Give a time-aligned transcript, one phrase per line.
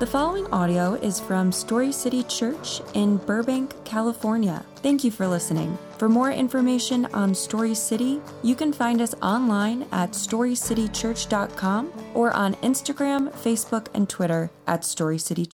[0.00, 4.64] The following audio is from Story City Church in Burbank, California.
[4.76, 5.76] Thank you for listening.
[5.98, 12.54] For more information on Story City, you can find us online at storycitychurch.com or on
[12.54, 15.50] Instagram, Facebook, and Twitter at Story City.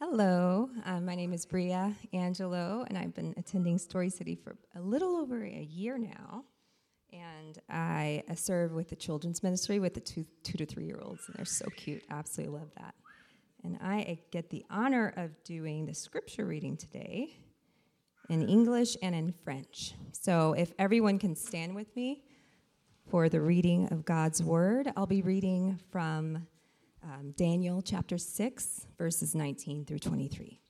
[0.00, 4.80] Hello, uh, my name is Bria Angelo, and I've been attending Story City for a
[4.80, 6.42] little over a year now.
[7.12, 11.22] And I serve with the children's ministry with the two, two to three year olds,
[11.28, 12.02] and they're so cute.
[12.10, 12.96] Absolutely love that.
[13.64, 17.38] And I get the honor of doing the scripture reading today
[18.28, 19.94] in English and in French.
[20.12, 22.24] So if everyone can stand with me
[23.10, 26.46] for the reading of God's word, I'll be reading from
[27.02, 30.60] um, Daniel chapter 6, verses 19 through 23.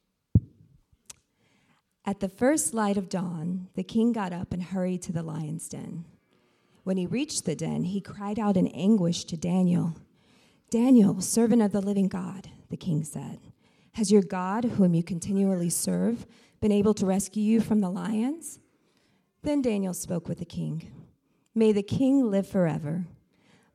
[2.07, 5.69] At the first light of dawn, the king got up and hurried to the lion's
[5.69, 6.05] den.
[6.85, 9.97] When he reached the den, he cried out in anguish to Daniel
[10.71, 13.41] Daniel, servant of the living God, the king said,
[13.93, 16.27] Has your God, whom you continually serve,
[16.61, 18.59] been able to rescue you from the lions?
[19.43, 20.91] Then Daniel spoke with the king
[21.55, 23.07] May the king live forever.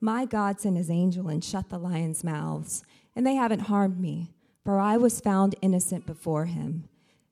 [0.02, 2.83] My God sent his angel and shut the lions' mouths,
[3.16, 4.33] and they haven't harmed me,
[4.66, 6.89] for I was found innocent before him,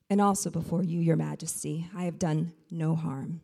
[0.09, 1.89] and also before you, your majesty.
[1.95, 3.41] I have done no harm.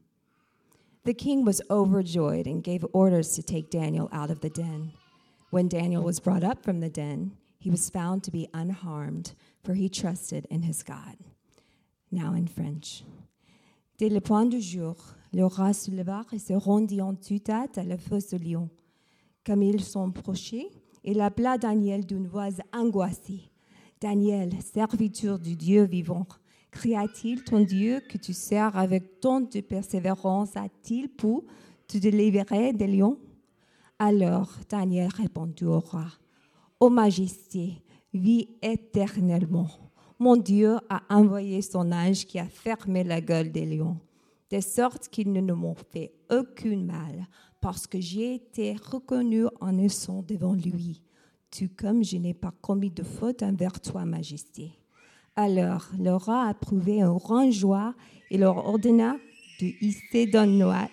[1.06, 4.94] The king was overjoyed and gave orders to take Daniel out of the den.
[5.50, 9.34] When Daniel was brought up from the den, he was found to be unharmed,
[9.64, 11.18] for he trusted in his God.
[12.12, 13.04] Now in French.
[13.98, 14.96] Dès le point du jour,
[15.32, 18.70] le roi se leva et se rendit en tue-tête à la fosse de lion.
[19.46, 20.68] Comme ils approchés,
[21.04, 23.50] il appela Daniel d'une voix angoissée.
[24.02, 26.28] Daniel, serviteur du Dieu vivant,
[26.74, 31.44] Cria-t-il ton Dieu que tu sers avec tant de persévérance a-t-il pour
[31.88, 33.20] te délivrer des lions?
[34.00, 36.08] Alors Daniel répondit au roi
[36.84, 37.82] Ô Majesté,
[38.14, 39.70] vis éternellement.
[40.20, 44.02] Mon Dieu a envoyé son ange qui a fermé la gueule des lions,
[44.52, 47.26] de sorte qu'ils ne m'ont fait aucun mal,
[47.62, 51.02] parce que j'ai été reconnu en innocent devant lui,
[51.50, 54.74] tout comme je n'ai pas commis de faute envers toi, Majesté.
[55.38, 57.96] Alors le roi approuva un grand joie
[58.30, 59.16] et leur ordonna
[59.62, 60.28] de hisser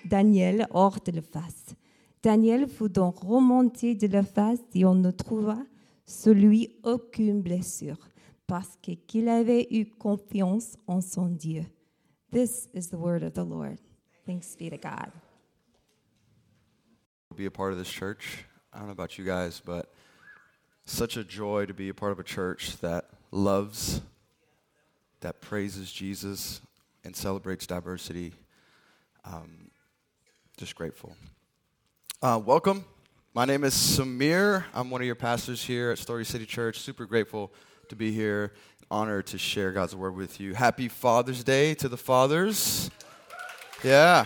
[0.05, 1.75] Daniel hors de la face.
[2.23, 5.59] Daniel fut donc remonté de la face et on ne trouva
[6.07, 7.99] sur lui aucune blessure
[8.47, 11.65] parce qu'il avait eu confiance en son Dieu.
[12.33, 13.79] This is the word of the Lord.
[14.27, 15.13] Thanks be to God.
[17.37, 18.45] Be a part of this church.
[18.73, 19.93] I don't know about you guys, but
[20.85, 24.01] such a joy to be a part of a church that loves
[25.21, 26.61] that praises Jesus
[27.05, 28.33] and celebrates diversity.
[29.25, 29.71] Um,
[30.57, 31.15] just grateful.
[32.23, 32.85] Uh, welcome.
[33.33, 34.65] My name is Samir.
[34.75, 36.81] I'm one of your pastors here at Story City Church.
[36.81, 37.53] Super grateful
[37.89, 38.55] to be here.
[38.91, 40.53] Honored to share God's word with you.
[40.53, 42.91] Happy Father's Day to the fathers.
[43.85, 44.25] Yeah.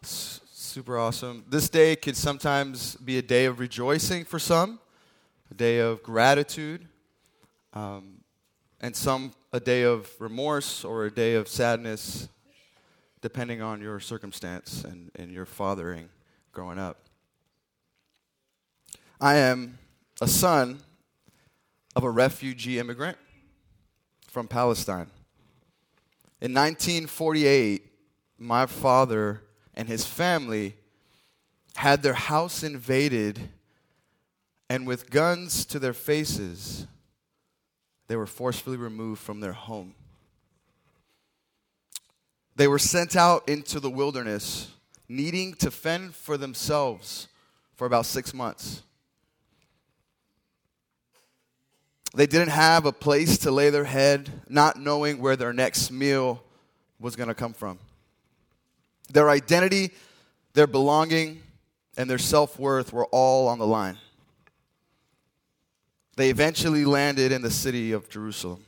[0.00, 1.44] super awesome.
[1.48, 4.78] This day could sometimes be a day of rejoicing for some
[5.50, 6.86] a day of gratitude,
[7.72, 8.18] um,
[8.80, 12.28] and some a day of remorse or a day of sadness,
[13.20, 16.08] depending on your circumstance and, and your fathering
[16.52, 17.08] growing up.
[19.20, 19.78] I am
[20.20, 20.80] a son
[21.96, 23.18] of a refugee immigrant
[24.28, 25.10] from Palestine.
[26.40, 27.84] In 1948,
[28.38, 29.42] my father
[29.74, 30.76] and his family
[31.74, 33.50] had their house invaded
[34.70, 36.86] and with guns to their faces,
[38.06, 39.94] they were forcefully removed from their home.
[42.58, 44.72] They were sent out into the wilderness,
[45.08, 47.28] needing to fend for themselves
[47.76, 48.82] for about six months.
[52.16, 56.42] They didn't have a place to lay their head, not knowing where their next meal
[56.98, 57.78] was going to come from.
[59.12, 59.92] Their identity,
[60.54, 61.40] their belonging,
[61.96, 63.98] and their self worth were all on the line.
[66.16, 68.64] They eventually landed in the city of Jerusalem.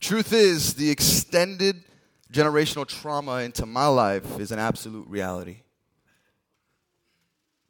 [0.00, 1.82] Truth is, the extended
[2.32, 5.58] generational trauma into my life is an absolute reality.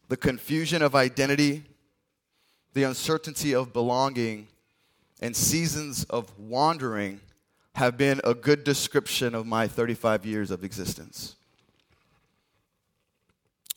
[0.08, 1.64] The confusion of identity,
[2.74, 4.48] the uncertainty of belonging,
[5.20, 7.20] and seasons of wandering
[7.74, 11.36] have been a good description of my 35 years of existence.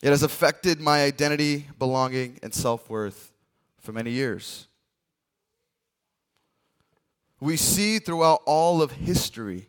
[0.01, 3.31] It has affected my identity, belonging, and self worth
[3.79, 4.67] for many years.
[7.41, 9.67] We see throughout all of history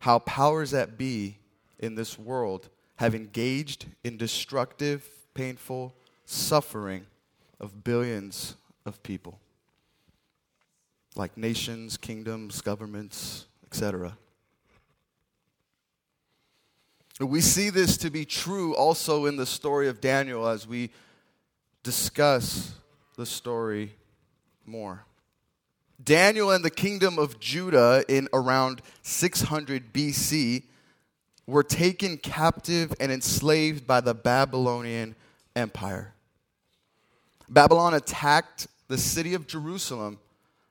[0.00, 1.38] how powers that be
[1.78, 5.94] in this world have engaged in destructive painful
[6.26, 7.06] suffering
[7.58, 8.54] of billions
[8.84, 9.40] of people,
[11.16, 14.18] like nations, kingdoms, governments, etc.
[17.18, 20.90] We see this to be true also in the story of Daniel as we
[21.82, 22.74] discuss
[23.16, 23.94] the story
[24.66, 25.07] more.
[26.02, 30.62] Daniel and the kingdom of Judah in around 600 BC
[31.46, 35.16] were taken captive and enslaved by the Babylonian
[35.56, 36.14] Empire.
[37.48, 40.18] Babylon attacked the city of Jerusalem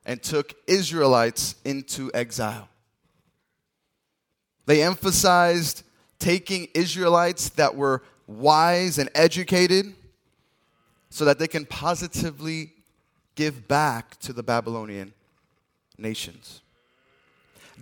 [0.05, 2.69] and took Israelites into exile.
[4.65, 5.83] They emphasized
[6.19, 9.93] taking Israelites that were wise and educated
[11.09, 12.73] so that they can positively
[13.35, 15.13] give back to the Babylonian
[15.97, 16.61] nations.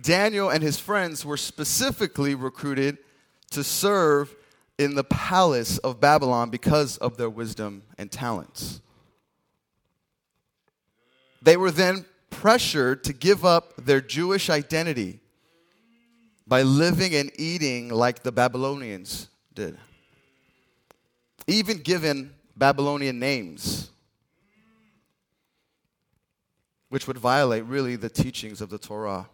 [0.00, 2.98] Daniel and his friends were specifically recruited
[3.50, 4.34] to serve
[4.78, 8.80] in the palace of Babylon because of their wisdom and talents.
[11.40, 15.20] They were then pressured to give up their Jewish identity
[16.46, 19.78] by living and eating like the Babylonians did,
[21.46, 23.90] even given Babylonian names,
[26.88, 29.28] which would violate really the teachings of the Torah.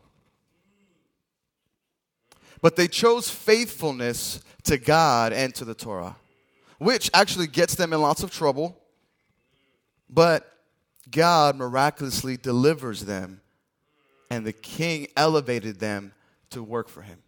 [2.61, 6.17] But they chose faithfulness to God and to the Torah,
[6.79, 8.79] which actually gets them in lots of trouble.
[10.09, 10.49] But
[11.11, 13.41] God miraculously delivers them,
[14.31, 16.13] and the king elevated them
[16.51, 17.19] to work for him.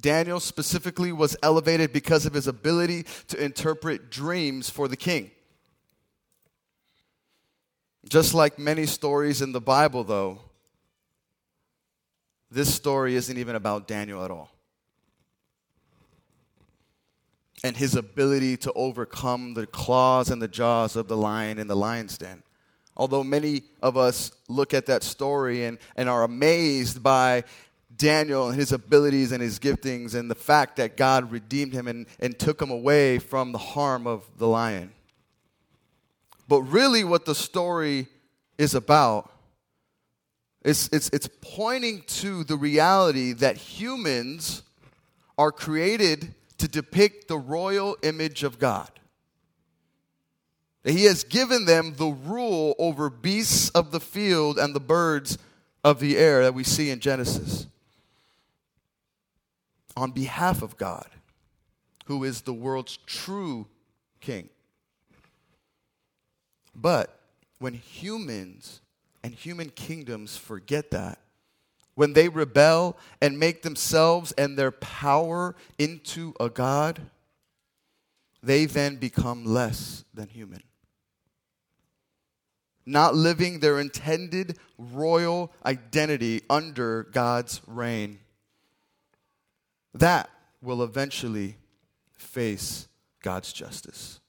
[0.00, 5.30] Daniel specifically was elevated because of his ability to interpret dreams for the king.
[8.08, 10.40] Just like many stories in the Bible, though,
[12.50, 14.50] this story isn't even about Daniel at all.
[17.62, 21.74] And his ability to overcome the claws and the jaws of the lion in the
[21.76, 22.42] lion's den.
[22.96, 27.44] Although many of us look at that story and, and are amazed by
[27.96, 32.06] Daniel and his abilities and his giftings and the fact that God redeemed him and,
[32.20, 34.92] and took him away from the harm of the lion.
[36.48, 38.06] But really, what the story
[38.58, 39.30] is about
[40.64, 44.62] it's, it's, it's pointing to the reality that humans
[45.36, 48.88] are created to depict the royal image of God.
[50.82, 55.36] That He has given them the rule over beasts of the field and the birds
[55.82, 57.66] of the air that we see in Genesis
[59.96, 61.08] on behalf of God,
[62.06, 63.66] who is the world's true
[64.20, 64.48] king.
[66.74, 67.18] But
[67.58, 68.80] when humans
[69.24, 71.18] and human kingdoms forget that.
[71.94, 77.00] When they rebel and make themselves and their power into a God,
[78.42, 80.62] they then become less than human.
[82.84, 88.18] Not living their intended royal identity under God's reign.
[89.94, 90.28] That
[90.60, 91.56] will eventually
[92.12, 92.88] face
[93.22, 94.20] God's justice.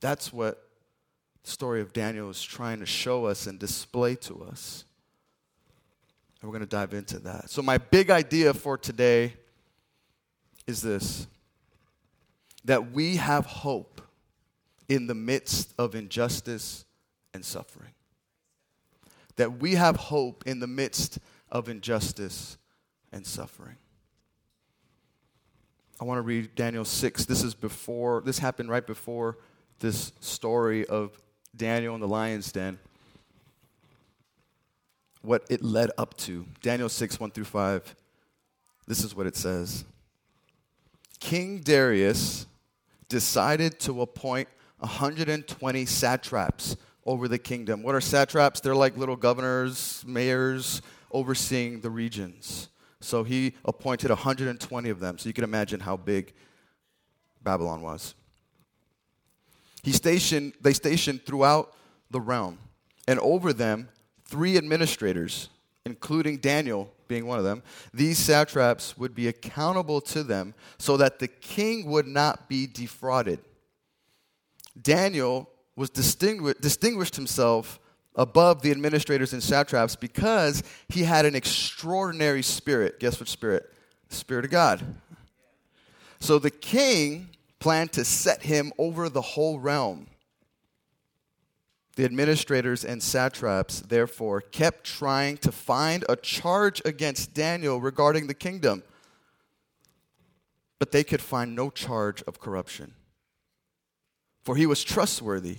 [0.00, 0.69] That's what
[1.50, 4.84] story of Daniel is trying to show us and display to us.
[6.40, 7.50] And we're going to dive into that.
[7.50, 9.34] So, my big idea for today
[10.66, 11.26] is this
[12.64, 14.00] that we have hope
[14.88, 16.84] in the midst of injustice
[17.32, 17.92] and suffering.
[19.36, 21.18] That we have hope in the midst
[21.50, 22.58] of injustice
[23.12, 23.76] and suffering.
[26.00, 27.24] I want to read Daniel 6.
[27.26, 29.38] This is before, this happened right before
[29.80, 31.18] this story of
[31.56, 32.78] Daniel in the lion's den,
[35.22, 36.46] what it led up to.
[36.62, 37.94] Daniel 6, 1 through 5.
[38.86, 39.84] This is what it says
[41.20, 42.46] King Darius
[43.08, 47.82] decided to appoint 120 satraps over the kingdom.
[47.82, 48.60] What are satraps?
[48.60, 50.80] They're like little governors, mayors
[51.10, 52.68] overseeing the regions.
[53.00, 55.18] So he appointed 120 of them.
[55.18, 56.32] So you can imagine how big
[57.42, 58.14] Babylon was.
[59.82, 61.74] He stationed, they stationed throughout
[62.10, 62.58] the realm,
[63.08, 63.88] and over them
[64.24, 65.48] three administrators,
[65.86, 67.62] including Daniel being one of them.
[67.92, 73.40] These satraps would be accountable to them so that the king would not be defrauded.
[74.80, 77.80] Daniel was distingu- distinguished himself
[78.14, 83.00] above the administrators and satraps because he had an extraordinary spirit.
[83.00, 83.72] Guess what spirit?
[84.08, 84.84] The spirit of God.
[86.20, 90.08] So the king planned to set him over the whole realm.
[91.96, 98.34] The administrators and satraps, therefore, kept trying to find a charge against Daniel regarding the
[98.34, 98.82] kingdom.
[100.78, 102.94] but they could find no charge of corruption.
[104.42, 105.58] For he was trustworthy,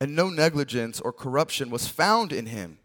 [0.00, 2.78] and no negligence or corruption was found in him.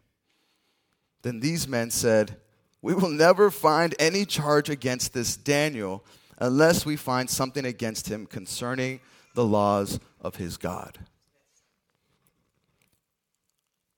[1.23, 2.37] Then these men said,
[2.79, 6.05] We will never find any charge against this Daniel
[6.39, 8.99] unless we find something against him concerning
[9.35, 10.99] the laws of his God.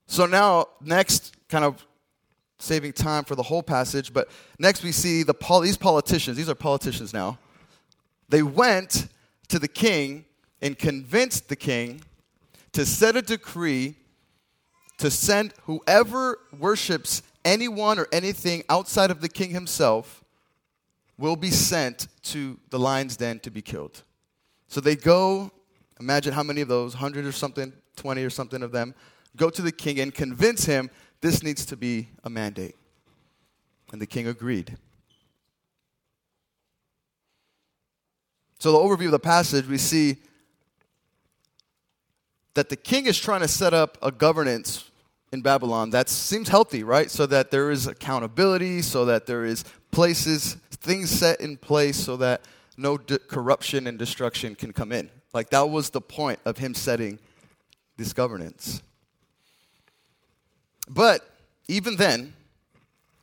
[0.08, 1.86] So now, next, kind of
[2.58, 6.56] saving time for the whole passage, but next we see the these politicians, these are
[6.56, 7.38] politicians now.
[8.30, 9.08] They went
[9.50, 10.26] to the king
[10.62, 12.02] and convinced the king
[12.74, 13.96] to set a decree
[14.98, 20.24] to send whoever worships anyone or anything outside of the king himself
[21.18, 24.04] will be sent to the lion's den to be killed.
[24.68, 25.52] So they go,
[26.00, 28.94] imagine how many of those, 100 or something, 20 or something of them,
[29.36, 30.90] go to the king and convince him
[31.22, 32.76] this needs to be a mandate.
[33.92, 34.78] And the king agreed.
[38.60, 40.18] So, the overview of the passage, we see
[42.56, 44.90] that the king is trying to set up a governance
[45.32, 47.12] in Babylon that seems healthy, right?
[47.12, 52.16] So that there is accountability, so that there is places, things set in place so
[52.18, 52.46] that
[52.78, 55.10] no de- corruption and destruction can come in.
[55.34, 57.20] Like that was the point of him setting
[57.98, 58.82] this governance.
[60.88, 61.28] But
[61.68, 62.34] even then,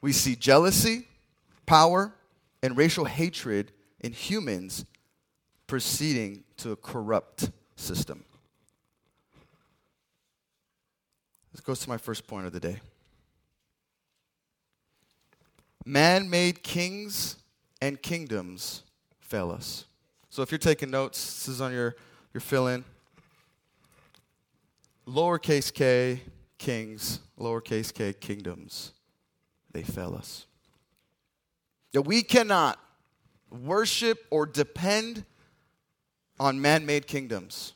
[0.01, 1.07] we see jealousy,
[1.65, 2.13] power,
[2.63, 4.85] and racial hatred in humans
[5.69, 8.25] proceeding to a corrupt system.
[11.53, 12.81] This goes to my first point of the day.
[15.85, 17.37] Man made kings
[17.83, 18.85] and kingdoms
[19.19, 19.87] fail us.
[20.31, 21.97] So if you're taking notes, this is on your,
[22.33, 22.85] your fill in.
[25.05, 26.23] Lowercase k,
[26.59, 28.93] kings, lowercase k, kingdoms,
[29.73, 30.47] they fail us.
[31.93, 32.79] That we cannot
[33.51, 35.25] worship or depend
[36.39, 37.73] on man made kingdoms.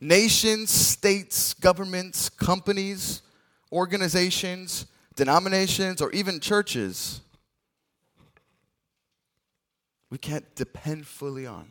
[0.00, 3.20] Nations, states, governments, companies,
[3.70, 7.20] organizations, denominations, or even churches,
[10.10, 11.70] we can't depend fully on.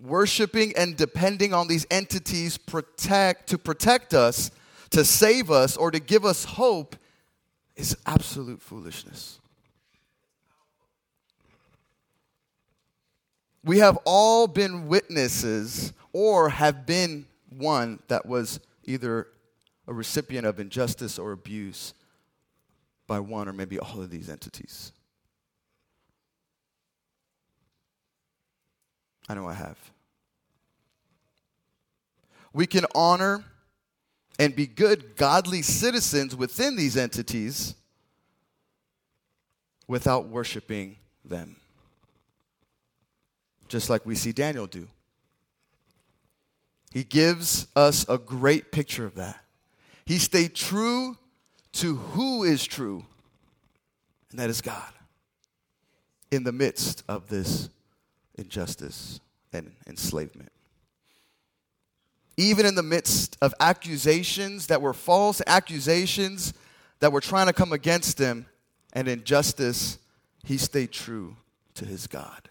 [0.00, 4.50] Worshiping and depending on these entities protect to protect us,
[4.90, 6.96] to save us, or to give us hope
[7.76, 9.38] is absolute foolishness.
[13.64, 17.26] We have all been witnesses or have been
[17.56, 19.28] one that was either
[19.86, 21.94] a recipient of injustice or abuse
[23.06, 24.92] by one or maybe all of these entities.
[29.32, 29.78] I know I have.
[32.52, 33.42] We can honor
[34.38, 37.74] and be good, godly citizens within these entities
[39.88, 41.56] without worshiping them
[43.72, 44.86] just like we see Daniel do.
[46.92, 49.42] He gives us a great picture of that.
[50.04, 51.16] He stayed true
[51.74, 53.06] to who is true,
[54.30, 54.92] and that is God,
[56.30, 57.70] in the midst of this
[58.36, 59.20] injustice
[59.52, 60.50] and enslavement.
[62.36, 66.54] Even in the midst of accusations that were false accusations
[67.00, 68.46] that were trying to come against him
[68.92, 69.98] and injustice,
[70.44, 71.36] he stayed true
[71.74, 72.48] to his God.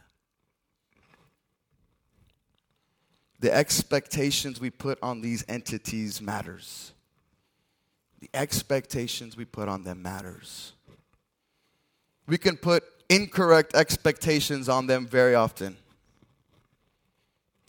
[3.41, 6.93] the expectations we put on these entities matters.
[8.19, 10.73] The expectations we put on them matters.
[12.27, 15.77] We can put incorrect expectations on them very often.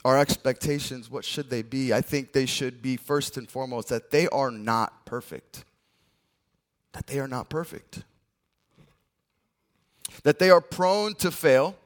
[0.05, 1.93] Our expectations, what should they be?
[1.93, 5.65] I think they should be first and foremost that they are not perfect.
[6.93, 8.03] That they are not perfect.
[10.25, 11.77] That they are prone to fail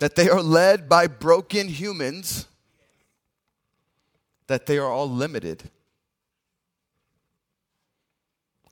[0.00, 2.48] that they are led by broken humans,
[4.48, 5.70] that they are all limited,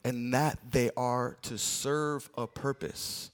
[0.05, 3.31] and that they are to serve a purpose.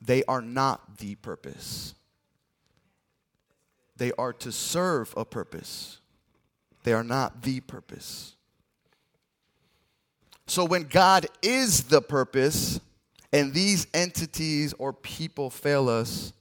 [0.00, 1.94] They are not the purpose.
[3.96, 5.98] They are to serve a purpose.
[6.82, 8.34] They are not the purpose.
[10.46, 12.80] So when God is the purpose
[13.32, 16.32] and these entities or people fail us,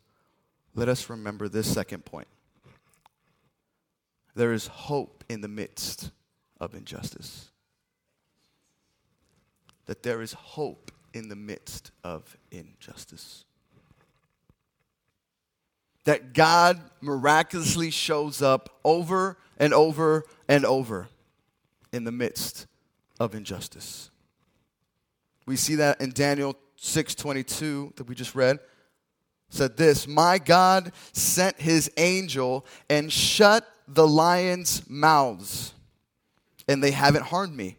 [0.75, 2.27] let us remember this second point.
[4.36, 6.12] There is hope in the midst
[6.60, 7.50] of injustice.
[9.85, 13.45] That there is hope in the midst of injustice.
[16.05, 21.07] That God miraculously shows up over and over and over
[21.91, 22.65] in the midst
[23.19, 24.09] of injustice.
[25.45, 28.59] We see that in Daniel 6:22 that we just read.
[29.49, 35.73] Said this, "My God sent his angel and shut the lions' mouths,
[36.67, 37.77] and they haven't harmed me.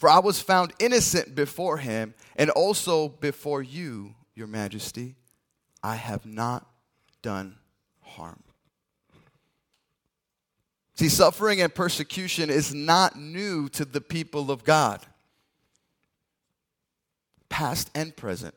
[0.00, 5.14] For I was found innocent before him, and also before you, your majesty.
[5.82, 6.66] I have not
[7.20, 7.58] done
[8.00, 8.42] harm."
[10.94, 15.06] See, suffering and persecution is not new to the people of God,
[17.50, 18.54] past and present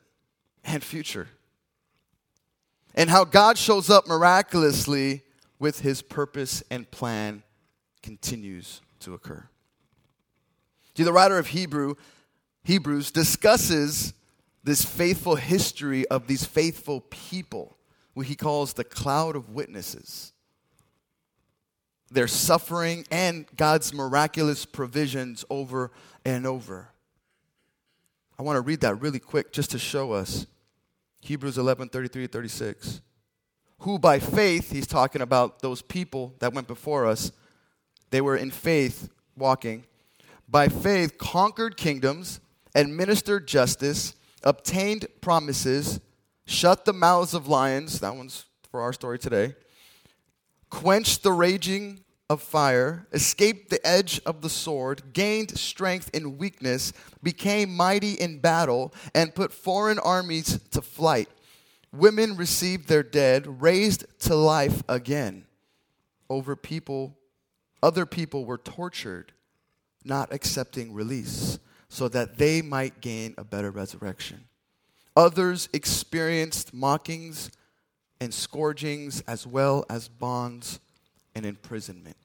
[0.64, 1.28] and future.
[2.94, 5.24] And how God shows up miraculously
[5.58, 7.42] with his purpose and plan
[8.00, 9.50] continues to occur.
[10.96, 11.94] See, the writer of Hebrew,
[12.62, 14.14] Hebrews discusses
[14.62, 17.76] this faithful history of these faithful people,
[18.14, 20.32] what he calls the cloud of witnesses
[22.14, 25.90] their suffering and God's miraculous provisions over
[26.24, 26.90] and over.
[28.38, 30.46] I want to read that really quick just to show us.
[31.20, 33.00] Hebrews 11 33 36.
[33.80, 37.32] Who by faith, he's talking about those people that went before us,
[38.10, 39.84] they were in faith walking,
[40.54, 42.38] by faith conquered kingdoms,
[42.76, 45.98] administered justice, obtained promises,
[46.46, 47.98] shut the mouths of lions.
[47.98, 49.56] That one's for our story today
[50.70, 56.92] quenched the raging of fire, escaped the edge of the sword, gained strength in weakness,
[57.20, 61.28] became mighty in battle, and put foreign armies to flight.
[61.92, 65.46] Women received their dead, raised to life again.
[66.30, 67.18] Over people,
[67.82, 69.32] other people were tortured,
[70.04, 71.58] not accepting release,
[71.88, 74.44] so that they might gain a better resurrection.
[75.16, 77.50] Others experienced mockings
[78.20, 80.80] and scourgings, as well as bonds
[81.34, 82.16] and imprisonment.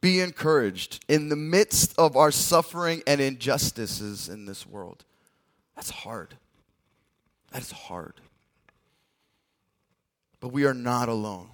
[0.00, 5.04] Be encouraged in the midst of our suffering and injustices in this world.
[5.76, 6.34] That's hard.
[7.52, 8.14] That is hard.
[10.40, 11.50] But we are not alone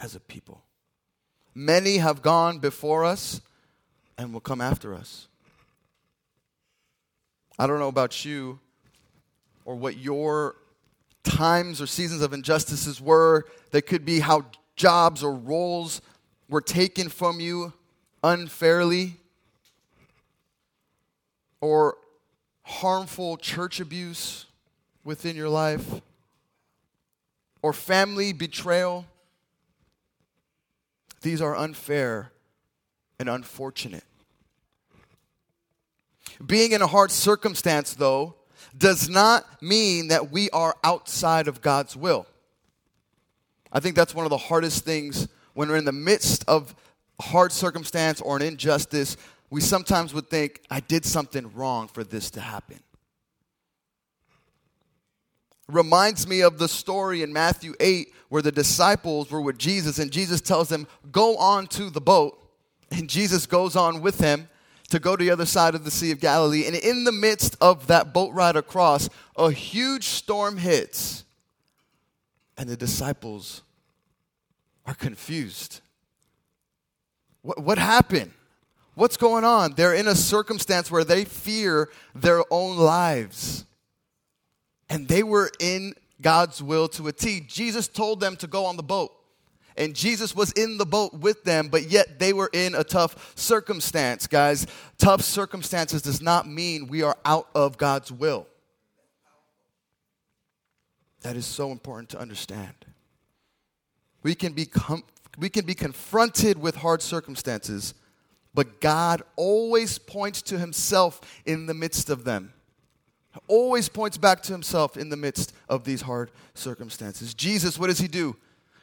[0.00, 0.62] as a people.
[1.54, 3.40] Many have gone before us
[4.16, 5.28] and will come after us.
[7.58, 8.60] I don't know about you
[9.64, 10.56] or what your
[11.24, 13.44] times or seasons of injustices were.
[13.72, 16.00] They could be how jobs or roles
[16.48, 17.72] were taken from you
[18.22, 19.16] unfairly,
[21.60, 21.96] or
[22.62, 24.46] harmful church abuse
[25.04, 26.00] within your life,
[27.62, 29.06] or family betrayal.
[31.20, 32.32] These are unfair
[33.18, 34.04] and unfortunate.
[36.44, 38.36] Being in a hard circumstance, though,
[38.76, 42.26] does not mean that we are outside of God's will.
[43.72, 46.74] I think that's one of the hardest things when we're in the midst of
[47.20, 49.16] hard circumstance or an injustice.
[49.50, 52.78] We sometimes would think, I did something wrong for this to happen.
[55.68, 60.10] Reminds me of the story in Matthew 8 where the disciples were with Jesus and
[60.10, 62.42] Jesus tells them, Go on to the boat.
[62.90, 64.48] And Jesus goes on with him
[64.90, 66.66] to go to the other side of the Sea of Galilee.
[66.66, 71.24] And in the midst of that boat ride across, a huge storm hits.
[72.56, 73.62] And the disciples
[74.86, 75.80] are confused.
[77.42, 78.32] What, what happened?
[78.94, 79.74] What's going on?
[79.74, 83.64] They're in a circumstance where they fear their own lives.
[84.90, 87.40] And they were in God's will to a T.
[87.40, 89.12] Jesus told them to go on the boat
[89.78, 93.32] and Jesus was in the boat with them, but yet they were in a tough
[93.36, 94.66] circumstance, guys.
[94.98, 98.48] Tough circumstances does not mean we are out of God's will.
[101.20, 102.74] That is so important to understand.
[104.24, 105.04] We can be, com-
[105.38, 107.94] we can be confronted with hard circumstances,
[108.54, 112.52] but God always points to Himself in the midst of them.
[113.46, 117.34] Always points back to Himself in the midst of these hard circumstances.
[117.34, 118.36] Jesus, what does He do?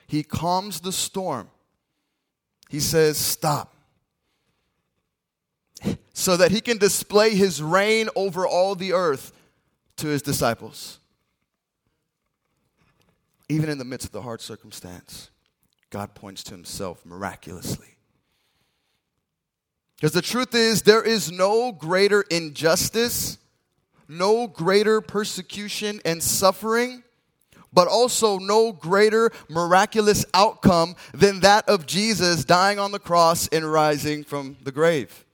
[0.07, 1.49] He calms the storm.
[2.69, 3.73] He says, Stop.
[6.17, 9.33] So that he can display his reign over all the earth
[9.97, 11.01] to his disciples.
[13.49, 15.29] Even in the midst of the hard circumstance,
[15.89, 17.97] God points to himself miraculously.
[19.97, 23.37] Because the truth is, there is no greater injustice,
[24.07, 27.03] no greater persecution and suffering
[27.73, 33.69] but also no greater miraculous outcome than that of Jesus dying on the cross and
[33.69, 35.25] rising from the grave.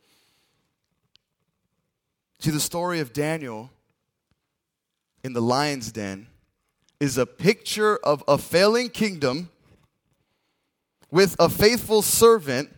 [2.40, 3.70] See, the story of Daniel
[5.24, 6.26] in the lion's den
[7.00, 9.50] is a picture of a failing kingdom
[11.12, 12.72] with a faithful servant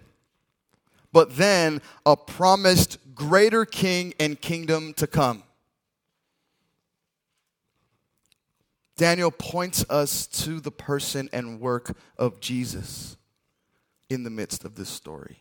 [1.14, 5.44] but then a promised greater king and kingdom to come.
[8.96, 13.18] Daniel points us to the person and work of Jesus
[14.10, 15.40] in the midst of this story.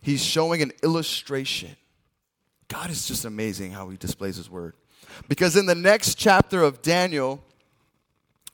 [0.00, 1.76] He's showing an illustration.
[2.68, 4.74] God is just amazing how he displays his word.
[5.28, 7.42] Because in the next chapter of Daniel,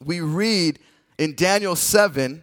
[0.05, 0.79] we read
[1.19, 2.43] in Daniel 7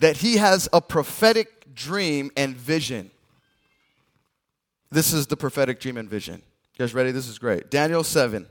[0.00, 3.10] that he has a prophetic dream and vision.
[4.90, 6.36] This is the prophetic dream and vision.
[6.74, 7.12] You guys ready?
[7.12, 7.70] This is great.
[7.70, 8.46] Daniel 7.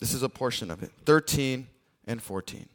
[0.00, 1.66] This is a portion of it 13
[2.06, 2.68] and 14.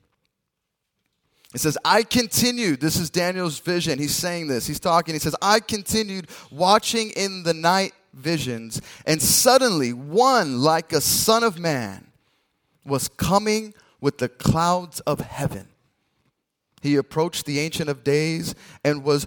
[1.54, 2.82] It says, I continued.
[2.82, 4.00] This is Daniel's vision.
[4.00, 4.66] He's saying this.
[4.66, 5.14] He's talking.
[5.14, 11.44] He says, I continued watching in the night visions, and suddenly one like a son
[11.44, 12.08] of man
[12.86, 15.68] was coming with the clouds of heaven.
[16.82, 19.26] He approached the Ancient of Days and was,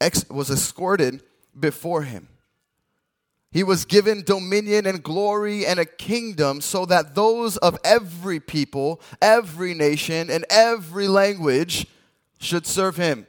[0.00, 1.22] ex- was escorted
[1.58, 2.28] before him.
[3.52, 9.00] He was given dominion and glory and a kingdom so that those of every people,
[9.20, 11.86] every nation, and every language
[12.38, 13.26] should serve him.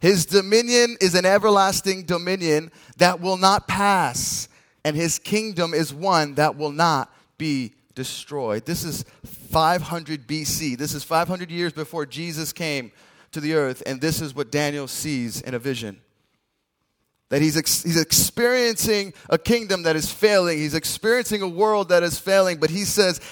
[0.00, 4.48] His dominion is an everlasting dominion that will not pass,
[4.84, 8.64] and his kingdom is one that will not be destroyed.
[8.64, 10.78] This is 500 BC.
[10.78, 12.92] This is 500 years before Jesus came
[13.32, 16.00] to the earth, and this is what Daniel sees in a vision
[17.32, 20.58] that he's, ex- he's experiencing a kingdom that is failing.
[20.58, 22.58] He's experiencing a world that is failing.
[22.58, 23.22] But he says,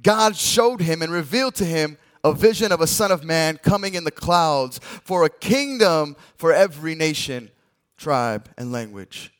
[0.00, 3.96] God showed him and revealed to him a vision of a son of man coming
[3.96, 7.50] in the clouds for a kingdom for every nation,
[7.96, 9.32] tribe, and language.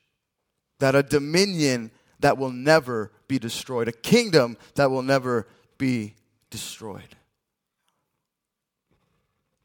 [0.80, 5.46] That a dominion that will never be destroyed, a kingdom that will never
[5.78, 6.16] be
[6.50, 7.14] destroyed.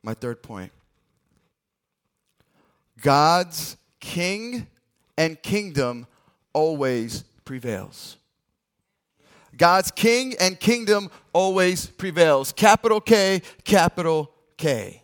[0.04, 0.72] My third point
[3.02, 4.68] God's king
[5.18, 6.08] and kingdom
[6.54, 8.18] always prevails.
[9.58, 12.52] God's king and kingdom always prevails.
[12.52, 15.04] Capital K, capital K.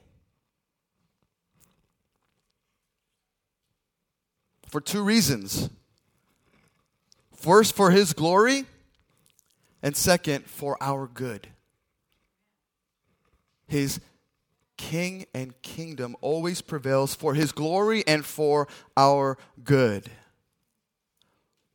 [4.68, 5.70] For two reasons.
[7.34, 8.66] First, for his glory,
[9.84, 11.48] and second, for our good.
[13.68, 14.00] His
[14.78, 20.10] king and kingdom always prevails for his glory and for our good.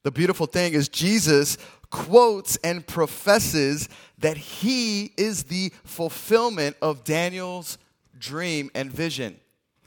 [0.02, 1.58] The beautiful thing is, Jesus
[1.90, 7.78] quotes and professes that he is the fulfillment of Daniel's
[8.18, 9.38] dream and vision.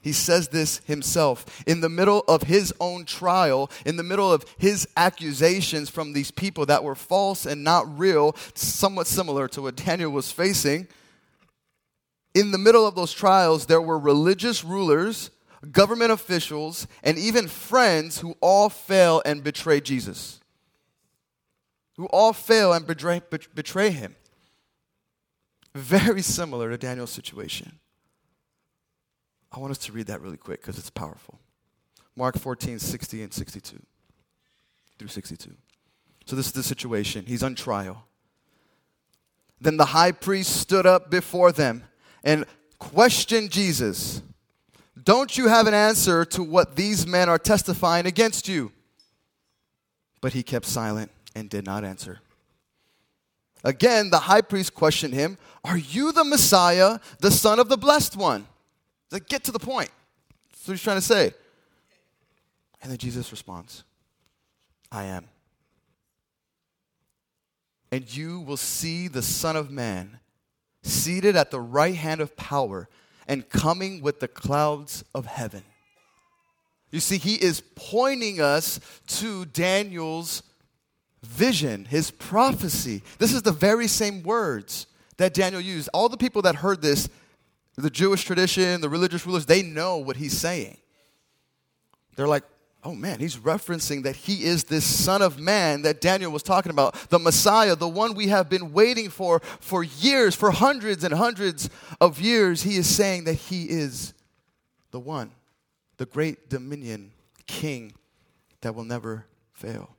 [0.02, 4.44] He says this himself in the middle of his own trial, in the middle of
[4.58, 9.78] his accusations from these people that were false and not real, somewhat similar to what
[9.78, 10.88] Daniel was facing
[12.34, 15.30] in the middle of those trials, there were religious rulers,
[15.72, 20.40] government officials, and even friends who all fail and betray Jesus.
[21.98, 23.22] Who all fail and betray,
[23.54, 24.16] betray him.
[25.76, 27.80] Very similar to Daniel's situation.
[29.52, 31.40] I want us to read that really quick because it's powerful.
[32.16, 33.80] Mark 14, 60 and 62
[34.98, 35.52] through 62.
[36.26, 37.26] So, this is the situation.
[37.26, 38.06] He's on trial.
[39.60, 41.84] Then the high priest stood up before them
[42.24, 42.46] and
[42.80, 44.22] question Jesus
[45.02, 48.72] Don't you have an answer to what these men are testifying against you?
[50.22, 52.20] But he kept silent and did not answer.
[53.64, 58.16] Again, the high priest questioned him Are you the Messiah, the Son of the Blessed
[58.16, 58.48] One?
[59.12, 59.92] Like, get to the point.
[60.52, 61.34] That's what he's trying to say.
[62.82, 63.84] And then Jesus responds
[64.92, 65.26] I am.
[67.92, 70.20] And you will see the Son of Man
[70.84, 72.88] seated at the right hand of power
[73.28, 75.64] and coming with the clouds of heaven.
[76.92, 80.44] You see, he is pointing us to Daniel's
[81.24, 83.02] vision, his prophecy.
[83.18, 84.86] This is the very same words
[85.18, 85.90] that Daniel used.
[85.94, 87.10] All the people that heard this,
[87.78, 90.78] the Jewish tradition, the religious rulers, they know what he's saying.
[92.16, 92.44] They're like,
[92.84, 96.70] oh man, he's referencing that he is this Son of Man that Daniel was talking
[96.70, 101.14] about, the Messiah, the one we have been waiting for for years, for hundreds and
[101.14, 101.70] hundreds
[102.02, 102.64] of years.
[102.64, 104.14] He is saying that he is
[104.92, 105.32] the one,
[105.98, 107.12] the great dominion
[107.48, 107.94] king
[108.62, 109.96] that will never fail.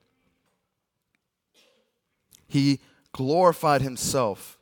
[2.46, 2.80] He
[3.12, 4.58] glorified himself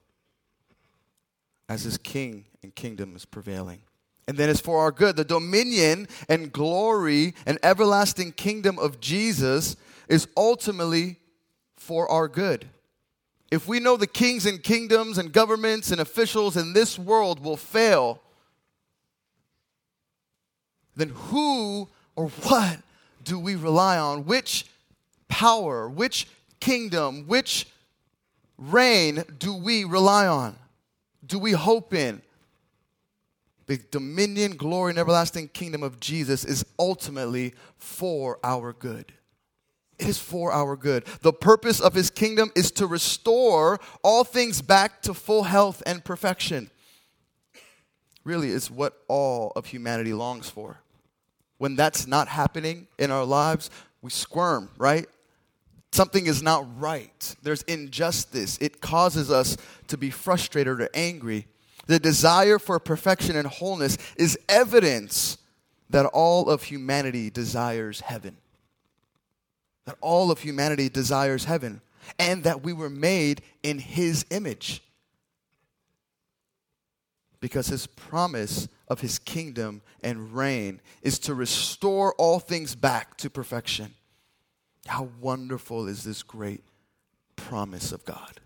[1.68, 3.82] as his king and kingdom is prevailing
[4.28, 5.16] and then it's for our good.
[5.16, 9.76] The dominion and glory and everlasting kingdom of Jesus
[10.08, 11.16] is ultimately
[11.76, 12.66] for our good.
[13.50, 17.56] If we know the kings and kingdoms and governments and officials in this world will
[17.56, 18.22] fail,
[20.96, 22.78] then who or what
[23.24, 24.24] do we rely on?
[24.24, 24.66] Which
[25.28, 26.28] power, which
[26.60, 27.66] kingdom, which
[28.56, 30.56] reign do we rely on?
[31.26, 32.22] Do we hope in?
[33.72, 39.14] The dominion, glory, and everlasting kingdom of Jesus is ultimately for our good.
[39.98, 41.06] It is for our good.
[41.22, 46.04] The purpose of his kingdom is to restore all things back to full health and
[46.04, 46.70] perfection.
[48.24, 50.80] Really, it's what all of humanity longs for.
[51.56, 53.70] When that's not happening in our lives,
[54.02, 55.06] we squirm, right?
[55.92, 57.36] Something is not right.
[57.42, 58.58] There's injustice.
[58.60, 59.56] It causes us
[59.88, 61.46] to be frustrated or angry.
[61.86, 65.38] The desire for perfection and wholeness is evidence
[65.90, 68.36] that all of humanity desires heaven
[69.84, 71.80] that all of humanity desires heaven
[72.18, 74.82] and that we were made in his image.
[77.40, 83.28] Because his promise of his kingdom and reign is to restore all things back to
[83.28, 83.94] perfection.
[84.86, 86.62] How wonderful is this great
[87.34, 88.40] promise of God?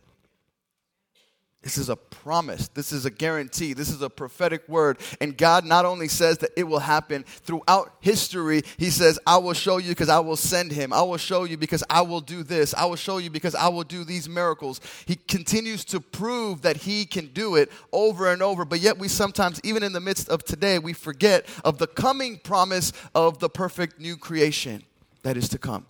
[1.67, 2.69] This is a promise.
[2.69, 3.73] This is a guarantee.
[3.73, 5.01] This is a prophetic word.
[5.21, 9.53] And God not only says that it will happen throughout history, He says, I will
[9.53, 10.93] show you because I will send Him.
[10.93, 12.73] I will show you because I will do this.
[12.73, 14.81] I will show you because I will do these miracles.
[15.07, 18.65] He continues to prove that He can do it over and over.
[18.65, 22.39] But yet, we sometimes, even in the midst of today, we forget of the coming
[22.39, 24.85] promise of the perfect new creation
[25.25, 25.85] that is to come,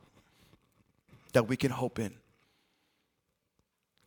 [1.35, 2.15] that we can hope in.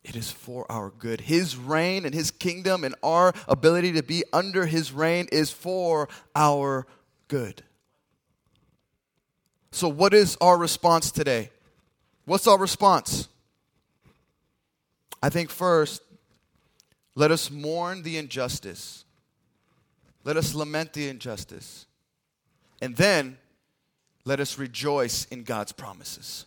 [0.02, 1.22] It is for our good.
[1.22, 6.08] His reign and His kingdom and our ability to be under His reign is for
[6.34, 6.86] our
[7.28, 7.62] good.
[9.72, 11.50] So, what is our response today?
[12.24, 13.28] What's our response?
[15.22, 16.02] I think first,
[17.14, 19.04] let us mourn the injustice.
[20.24, 21.86] Let us lament the injustice.
[22.80, 23.36] And then,
[24.24, 26.46] let us rejoice in God's promises.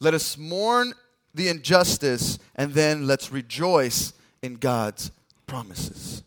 [0.00, 0.94] Let us mourn
[1.34, 5.10] the injustice, and then let's rejoice in God's
[5.46, 6.22] promises.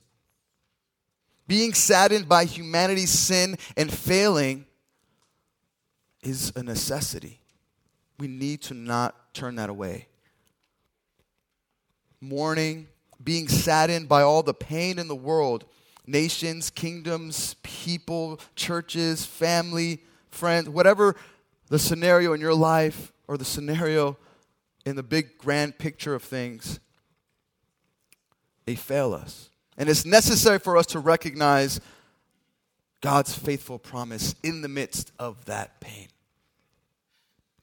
[1.48, 4.66] Being saddened by humanity's sin and failing
[6.22, 7.40] is a necessity.
[8.20, 10.08] We need to not turn that away.
[12.20, 12.88] Mourning,
[13.24, 15.66] being saddened by all the pain in the world,
[16.06, 21.16] nations, kingdoms, people, churches, family, friends, whatever
[21.70, 24.18] the scenario in your life or the scenario
[24.88, 26.80] in the big grand picture of things,
[28.66, 29.50] they fail us.
[29.78, 31.82] And it's necessary for us to recognize
[33.02, 36.08] God's faithful promise in the midst of that pain.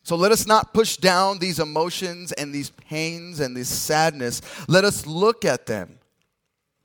[0.03, 4.43] So let us not push down these emotions and these pains and this sadness.
[4.69, 5.99] Let us look at them.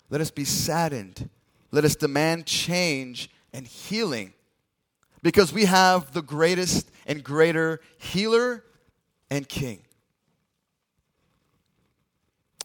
[0.09, 1.29] Let us be saddened.
[1.71, 4.31] Let us demand change and healing
[5.21, 8.63] because we have the greatest and greater healer
[9.29, 9.81] and king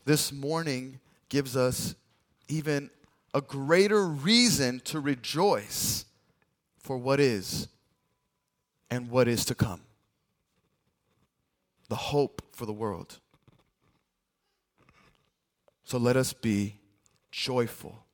[0.05, 1.95] this morning gives us
[2.49, 2.91] even
[3.33, 6.05] a greater reason to rejoice
[6.79, 7.69] for what is
[8.91, 9.81] and what is to come.
[11.89, 13.19] The hope for the world.
[15.85, 16.79] So let us be
[17.31, 18.05] joyful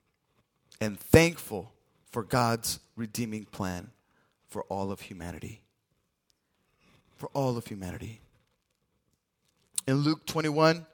[0.80, 1.72] and thankful
[2.10, 3.90] for God's redeeming plan
[4.48, 5.60] for all of humanity.
[7.16, 8.20] For all of humanity.
[9.86, 10.86] In Luke 21,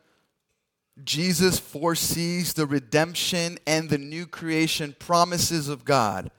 [1.04, 6.30] Jesus foresees the redemption and the new creation promises of God,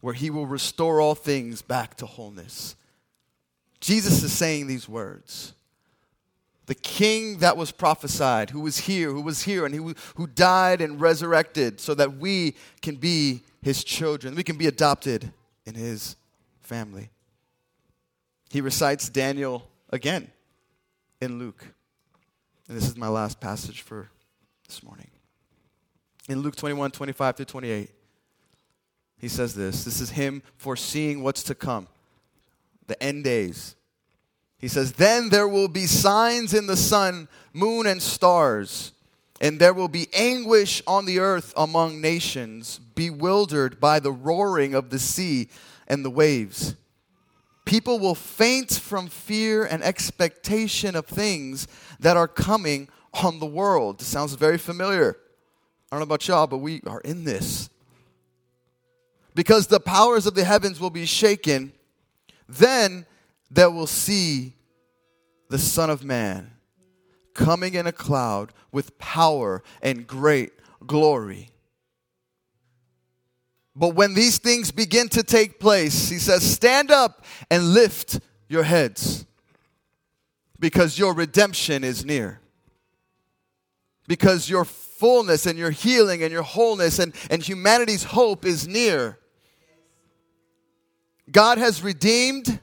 [0.00, 2.74] where he will restore all things back to wholeness.
[3.80, 5.54] Jesus is saying these words.
[6.66, 10.80] The king that was prophesied, who was here, who was here, and who, who died
[10.80, 15.32] and resurrected so that we can be his children, we can be adopted
[15.66, 16.16] in his
[16.60, 17.10] family.
[18.50, 20.30] He recites Daniel again
[21.20, 21.64] in Luke.
[22.70, 24.08] And this is my last passage for
[24.68, 25.08] this morning.
[26.28, 27.90] In Luke 21 25 to 28,
[29.18, 29.82] he says this.
[29.82, 31.88] This is him foreseeing what's to come,
[32.86, 33.74] the end days.
[34.56, 38.92] He says, Then there will be signs in the sun, moon, and stars,
[39.40, 44.90] and there will be anguish on the earth among nations, bewildered by the roaring of
[44.90, 45.48] the sea
[45.88, 46.76] and the waves.
[47.64, 51.68] People will faint from fear and expectation of things
[52.00, 53.98] that are coming on the world.
[53.98, 55.16] This sounds very familiar.
[55.90, 57.68] I don't know about y'all, but we are in this.
[59.34, 61.72] Because the powers of the heavens will be shaken,
[62.48, 63.06] then
[63.50, 64.54] they will see
[65.48, 66.52] the Son of Man
[67.34, 70.52] coming in a cloud with power and great
[70.86, 71.49] glory.
[73.80, 78.62] But when these things begin to take place, he says, stand up and lift your
[78.62, 79.24] heads
[80.58, 82.42] because your redemption is near.
[84.06, 89.18] Because your fullness and your healing and your wholeness and, and humanity's hope is near.
[91.32, 92.60] God has redeemed,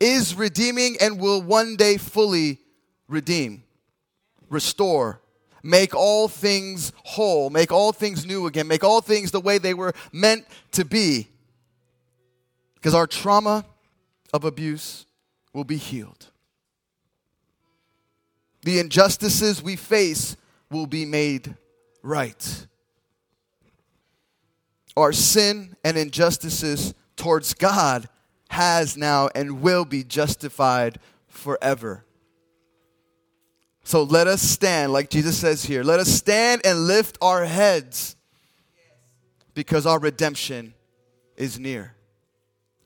[0.00, 2.58] is redeeming, and will one day fully
[3.06, 3.62] redeem,
[4.50, 5.20] restore,
[5.64, 9.74] make all things whole, make all things new again, make all things the way they
[9.74, 11.26] were meant to be.
[12.74, 13.64] Because our trauma
[14.32, 15.06] of abuse
[15.52, 16.26] will be healed.
[18.62, 20.36] The injustices we face
[20.70, 21.56] will be made
[22.02, 22.66] right.
[24.96, 28.08] Our sin and injustices towards God
[28.50, 32.04] has now and will be justified forever.
[33.84, 38.16] So let us stand, like Jesus says here, let us stand and lift our heads
[39.52, 40.72] because our redemption
[41.36, 41.94] is near.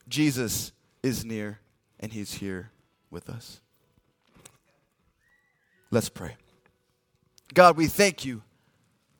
[0.09, 1.59] Jesus is near
[1.99, 2.71] and he's here
[3.09, 3.61] with us.
[5.89, 6.35] Let's pray.
[7.53, 8.43] God, we thank you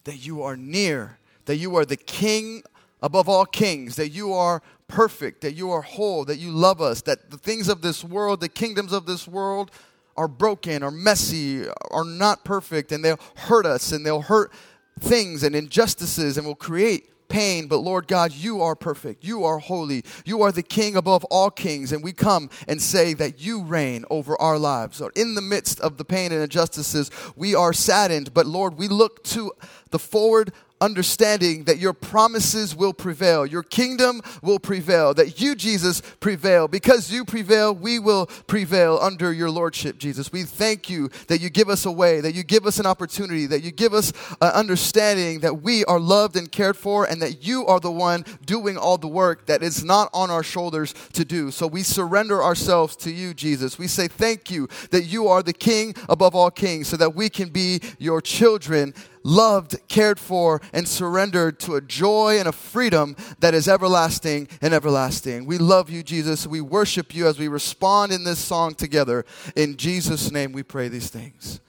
[0.03, 2.61] that you are near, that you are the King
[3.01, 7.01] above all kings, that you are perfect, that you are whole, that you love us,
[7.03, 9.71] that the things of this world, the kingdoms of this world,
[10.19, 14.51] are broken, are messy, are not perfect, and they'll hurt us and they'll hurt
[14.99, 19.23] things and injustices and will create pain, but Lord God, you are perfect.
[19.23, 20.03] You are holy.
[20.25, 21.93] You are the King above all kings.
[21.93, 24.99] And we come and say that you reign over our lives.
[24.99, 28.87] Or in the midst of the pain and injustices, we are saddened, but Lord, we
[28.87, 29.53] look to
[29.91, 30.51] the forward
[30.81, 36.67] understanding that your promises will prevail, your kingdom will prevail, that you, Jesus, prevail.
[36.67, 40.31] Because you prevail, we will prevail under your lordship, Jesus.
[40.31, 43.45] We thank you that you give us a way, that you give us an opportunity,
[43.47, 47.45] that you give us an understanding that we are loved and cared for, and that
[47.45, 51.25] you are the one doing all the work that is not on our shoulders to
[51.25, 51.51] do.
[51.51, 53.77] So we surrender ourselves to you, Jesus.
[53.77, 57.29] We say thank you that you are the King above all kings, so that we
[57.29, 63.15] can be your children loved, cared for, and surrendered to a joy and a freedom
[63.39, 65.45] that is everlasting and everlasting.
[65.45, 66.47] We love you, Jesus.
[66.47, 69.25] We worship you as we respond in this song together.
[69.55, 71.59] In Jesus' name we pray these things.